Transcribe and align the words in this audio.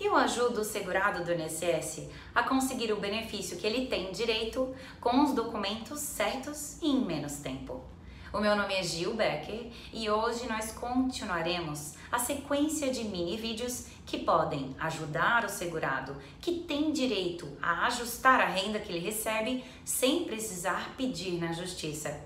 Eu 0.00 0.16
ajudo 0.16 0.62
o 0.62 0.64
segurado 0.64 1.22
do 1.22 1.30
INSS 1.30 2.08
a 2.34 2.42
conseguir 2.42 2.90
o 2.90 2.98
benefício 2.98 3.58
que 3.58 3.66
ele 3.66 3.86
tem 3.86 4.10
direito 4.12 4.74
com 4.98 5.22
os 5.22 5.34
documentos 5.34 6.00
certos 6.00 6.80
e 6.80 6.86
em 6.86 7.04
menos 7.04 7.34
tempo. 7.40 7.84
O 8.32 8.40
meu 8.40 8.56
nome 8.56 8.72
é 8.72 8.82
Gil 8.82 9.12
Becker 9.12 9.70
e 9.92 10.08
hoje 10.08 10.48
nós 10.48 10.72
continuaremos 10.72 11.96
a 12.10 12.18
sequência 12.18 12.90
de 12.90 13.04
mini 13.04 13.36
vídeos 13.36 13.88
que 14.06 14.16
podem 14.16 14.74
ajudar 14.78 15.44
o 15.44 15.50
segurado 15.50 16.16
que 16.40 16.60
tem 16.60 16.92
direito 16.92 17.46
a 17.60 17.86
ajustar 17.86 18.40
a 18.40 18.46
renda 18.46 18.78
que 18.78 18.90
ele 18.90 19.04
recebe 19.04 19.62
sem 19.84 20.24
precisar 20.24 20.94
pedir 20.96 21.38
na 21.38 21.52
justiça. 21.52 22.18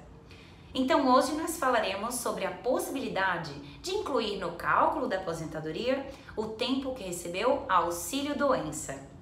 Então 0.74 1.08
hoje 1.14 1.32
nós 1.32 1.56
falaremos 1.56 2.16
sobre 2.16 2.44
a 2.44 2.50
possibilidade 2.50 3.52
de 3.80 3.92
incluir 3.92 4.38
no 4.38 4.52
cálculo 4.52 5.06
da 5.06 5.18
aposentadoria 5.18 6.04
o 6.36 6.46
tempo 6.46 6.92
que 6.94 7.04
recebeu 7.04 7.64
auxílio 7.68 8.36
doença. 8.36 9.14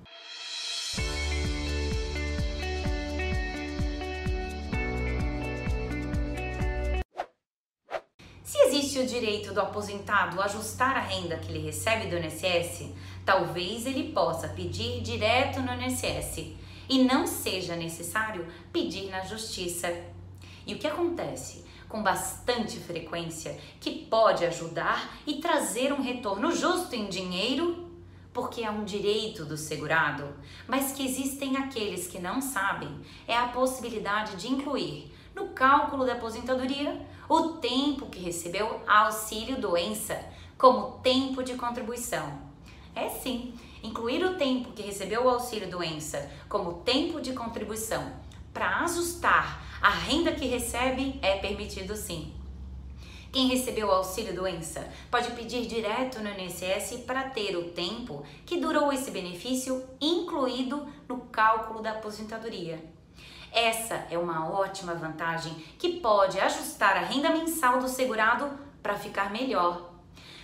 existe 8.92 8.98
o 8.98 9.06
direito 9.06 9.52
do 9.52 9.60
aposentado 9.60 10.40
ajustar 10.40 10.96
a 10.96 11.00
renda 11.00 11.36
que 11.36 11.50
ele 11.50 11.64
recebe 11.64 12.06
do 12.06 12.16
INSS, 12.16 12.90
talvez 13.24 13.86
ele 13.86 14.12
possa 14.12 14.48
pedir 14.48 15.02
direto 15.02 15.60
no 15.60 15.72
INSS 15.72 16.52
e 16.88 17.04
não 17.04 17.26
seja 17.26 17.76
necessário 17.76 18.46
pedir 18.72 19.10
na 19.10 19.24
justiça. 19.24 19.88
E 20.66 20.74
o 20.74 20.78
que 20.78 20.86
acontece? 20.86 21.64
Com 21.88 22.02
bastante 22.02 22.78
frequência, 22.78 23.58
que 23.80 24.06
pode 24.06 24.44
ajudar 24.44 25.18
e 25.26 25.34
trazer 25.34 25.92
um 25.92 26.00
retorno 26.00 26.50
justo 26.52 26.94
em 26.94 27.08
dinheiro, 27.08 27.90
porque 28.32 28.62
é 28.62 28.70
um 28.70 28.84
direito 28.84 29.44
do 29.44 29.56
segurado, 29.56 30.34
mas 30.66 30.92
que 30.92 31.04
existem 31.04 31.56
aqueles 31.56 32.06
que 32.06 32.18
não 32.18 32.40
sabem, 32.40 32.88
é 33.28 33.36
a 33.36 33.48
possibilidade 33.48 34.36
de 34.36 34.48
incluir 34.48 35.12
no 35.34 35.48
cálculo 35.48 36.06
da 36.06 36.14
aposentadoria 36.14 37.06
o 37.28 37.54
tempo 37.54 38.06
que 38.06 38.20
recebeu 38.20 38.80
auxílio 38.86 39.60
doença 39.60 40.18
como 40.56 40.98
tempo 41.02 41.42
de 41.42 41.54
contribuição. 41.54 42.38
É 42.94 43.08
sim, 43.08 43.54
incluir 43.82 44.24
o 44.24 44.36
tempo 44.36 44.72
que 44.72 44.82
recebeu 44.82 45.24
o 45.24 45.28
auxílio 45.28 45.70
doença 45.70 46.30
como 46.48 46.74
tempo 46.74 47.20
de 47.20 47.32
contribuição 47.32 48.12
para 48.52 48.80
ajustar 48.80 49.62
a 49.80 49.90
renda 49.90 50.32
que 50.32 50.46
recebe 50.46 51.18
é 51.22 51.38
permitido 51.38 51.96
sim. 51.96 52.32
Quem 53.32 53.48
recebeu 53.48 53.88
o 53.88 53.92
auxílio 53.92 54.34
doença 54.34 54.86
pode 55.10 55.30
pedir 55.30 55.66
direto 55.66 56.20
no 56.20 56.28
INSS 56.28 57.00
para 57.06 57.30
ter 57.30 57.56
o 57.56 57.70
tempo 57.70 58.22
que 58.44 58.60
durou 58.60 58.92
esse 58.92 59.10
benefício 59.10 59.82
incluído 59.98 60.86
no 61.08 61.20
cálculo 61.22 61.80
da 61.80 61.92
aposentadoria. 61.92 62.84
Essa 63.50 64.06
é 64.10 64.18
uma 64.18 64.50
ótima 64.50 64.94
vantagem 64.94 65.54
que 65.78 66.00
pode 66.00 66.38
ajustar 66.38 66.96
a 66.96 67.00
renda 67.00 67.30
mensal 67.30 67.80
do 67.80 67.88
segurado 67.88 68.50
para 68.82 68.98
ficar 68.98 69.30
melhor. 69.30 69.91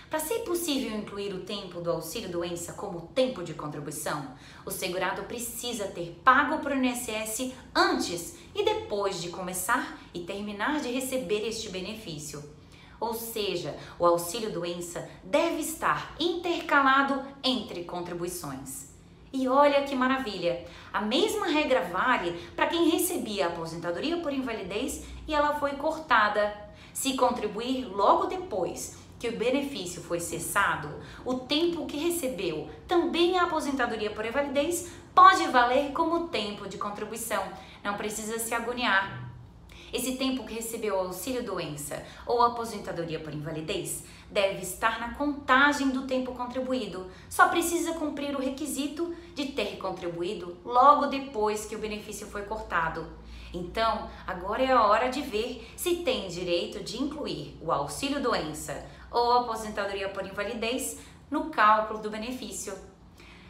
Para 0.09 0.19
ser 0.19 0.39
possível 0.39 0.97
incluir 0.97 1.31
o 1.35 1.41
tempo 1.41 1.81
do 1.81 1.91
auxílio 1.91 2.31
doença 2.31 2.73
como 2.73 3.09
tempo 3.13 3.43
de 3.43 3.53
contribuição, 3.53 4.25
o 4.65 4.71
segurado 4.71 5.21
precisa 5.23 5.85
ter 5.85 6.19
pago 6.23 6.63
para 6.63 6.75
o 6.75 6.83
INSS 6.83 7.53
antes 7.75 8.35
e 8.55 8.65
depois 8.65 9.21
de 9.21 9.29
começar 9.29 9.99
e 10.11 10.21
terminar 10.21 10.79
de 10.79 10.89
receber 10.89 11.47
este 11.47 11.69
benefício. 11.69 12.43
Ou 12.99 13.13
seja, 13.13 13.77
o 13.99 14.05
auxílio 14.05 14.51
doença 14.51 15.07
deve 15.23 15.61
estar 15.61 16.15
intercalado 16.19 17.23
entre 17.43 17.83
contribuições. 17.83 18.89
E 19.31 19.47
olha 19.47 19.83
que 19.83 19.95
maravilha! 19.95 20.65
A 20.91 21.01
mesma 21.01 21.45
regra 21.45 21.81
vale 21.81 22.31
para 22.55 22.65
quem 22.65 22.89
recebia 22.89 23.45
a 23.45 23.49
aposentadoria 23.49 24.17
por 24.17 24.33
invalidez 24.33 25.05
e 25.27 25.35
ela 25.35 25.59
foi 25.59 25.73
cortada. 25.73 26.51
Se 26.95 27.13
contribuir 27.13 27.85
logo 27.85 28.25
depois 28.25 28.97
que 29.19 29.27
o 29.27 29.37
benefício 29.37 30.01
foi 30.01 30.19
cessado, 30.19 30.89
o 31.25 31.35
tempo 31.35 31.85
que 31.85 31.97
recebeu 31.97 32.69
também 32.87 33.37
a 33.37 33.43
aposentadoria 33.43 34.09
por 34.09 34.25
invalidez 34.25 34.89
pode 35.13 35.45
valer 35.47 35.91
como 35.91 36.29
tempo 36.29 36.67
de 36.67 36.77
contribuição. 36.77 37.43
Não 37.83 37.95
precisa 37.95 38.39
se 38.39 38.53
agoniar. 38.53 39.28
Esse 39.91 40.15
tempo 40.15 40.45
que 40.45 40.53
recebeu 40.53 40.99
auxílio 40.99 41.43
doença 41.43 42.03
ou 42.25 42.41
aposentadoria 42.41 43.19
por 43.19 43.33
invalidez 43.33 44.03
deve 44.29 44.61
estar 44.61 44.99
na 44.99 45.15
contagem 45.15 45.89
do 45.89 46.05
tempo 46.05 46.33
contribuído. 46.33 47.09
Só 47.29 47.47
precisa 47.47 47.93
cumprir 47.93 48.35
o 48.35 48.41
requisito 48.41 49.15
de 49.33 49.47
ter 49.47 49.77
contribuído 49.77 50.57
logo 50.63 51.07
depois 51.07 51.65
que 51.65 51.75
o 51.75 51.79
benefício 51.79 52.27
foi 52.27 52.43
cortado. 52.43 53.07
Então, 53.53 54.09
agora 54.27 54.61
é 54.61 54.71
a 54.71 54.83
hora 54.83 55.09
de 55.09 55.21
ver 55.21 55.67
se 55.75 55.97
tem 55.97 56.27
direito 56.27 56.83
de 56.83 57.01
incluir 57.01 57.57
o 57.61 57.71
auxílio 57.71 58.21
doença 58.21 58.85
ou 59.11 59.33
aposentadoria 59.33 60.09
por 60.09 60.23
invalidez 60.25 60.99
no 61.31 61.49
cálculo 61.49 61.99
do 61.99 62.11
benefício. 62.11 62.73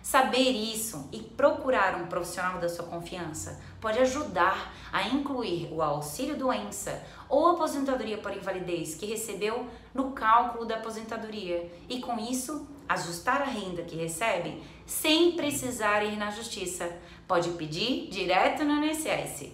Saber 0.02 0.52
isso 0.52 1.10
e 1.12 1.20
procurar 1.20 1.96
um 1.96 2.08
profissional 2.08 2.60
da 2.60 2.70
sua 2.70 2.86
confiança 2.86 3.60
pode 3.82 4.00
ajudar 4.00 4.74
a 4.92 5.08
incluir 5.08 5.70
o 5.72 5.82
auxílio 5.82 6.38
doença 6.38 7.04
ou 7.28 7.48
aposentadoria 7.48 8.18
por 8.18 8.36
invalidez 8.36 8.96
que 8.96 9.06
recebeu 9.06 9.68
no 9.94 10.12
cálculo 10.12 10.66
da 10.66 10.76
aposentadoria 10.76 11.72
e 11.88 12.00
com 12.00 12.18
isso 12.18 12.68
ajustar 12.88 13.42
a 13.42 13.46
renda 13.46 13.84
que 13.84 13.96
recebe 13.96 14.64
sem 14.86 15.34
precisar 15.34 16.04
ir 16.04 16.18
na 16.18 16.32
justiça. 16.32 16.90
Pode 17.28 17.52
pedir 17.52 18.10
direto 18.10 18.64
no 18.64 18.84
INSS. 18.84 19.52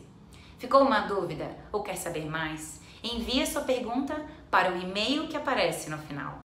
Ficou 0.58 0.84
uma 0.84 1.02
dúvida 1.02 1.54
ou 1.72 1.84
quer 1.84 1.98
saber 1.98 2.26
mais? 2.26 2.80
Envie 3.04 3.46
sua 3.46 3.64
pergunta 3.64 4.26
para 4.50 4.72
o 4.72 4.78
e-mail 4.78 5.28
que 5.28 5.36
aparece 5.36 5.90
no 5.90 5.98
final. 5.98 6.45